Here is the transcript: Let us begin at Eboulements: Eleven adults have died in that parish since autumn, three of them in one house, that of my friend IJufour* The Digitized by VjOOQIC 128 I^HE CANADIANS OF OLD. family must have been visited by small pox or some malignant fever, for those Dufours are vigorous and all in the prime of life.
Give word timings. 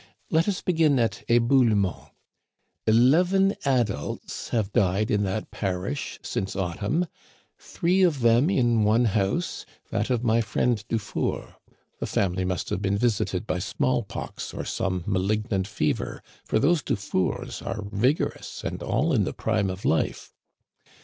Let 0.31 0.47
us 0.47 0.61
begin 0.61 0.97
at 0.97 1.23
Eboulements: 1.29 2.09
Eleven 2.87 3.53
adults 3.65 4.49
have 4.49 4.73
died 4.73 5.11
in 5.11 5.21
that 5.25 5.51
parish 5.51 6.19
since 6.23 6.55
autumn, 6.55 7.05
three 7.59 8.01
of 8.01 8.21
them 8.21 8.49
in 8.49 8.83
one 8.83 9.05
house, 9.05 9.63
that 9.91 10.09
of 10.09 10.23
my 10.23 10.41
friend 10.41 10.83
IJufour* 10.87 10.87
The 10.87 10.95
Digitized 10.95 11.13
by 11.13 11.21
VjOOQIC 11.21 11.35
128 11.35 11.37
I^HE 11.37 11.53
CANADIANS 11.53 11.85
OF 12.01 12.01
OLD. 12.09 12.25
family 12.25 12.45
must 12.45 12.69
have 12.71 12.81
been 12.81 12.97
visited 12.97 13.45
by 13.45 13.59
small 13.59 14.01
pox 14.03 14.53
or 14.55 14.65
some 14.65 15.03
malignant 15.05 15.67
fever, 15.67 16.23
for 16.45 16.57
those 16.57 16.81
Dufours 16.81 17.61
are 17.61 17.85
vigorous 17.91 18.63
and 18.63 18.81
all 18.81 19.13
in 19.13 19.23
the 19.23 19.33
prime 19.33 19.69
of 19.69 19.85
life. 19.85 20.33